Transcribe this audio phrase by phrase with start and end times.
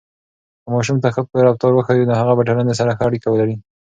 [0.63, 3.55] که ماشوم ته ښه رفتار وښیو، نو هغه به ټولنې سره ښه اړیکه ولري.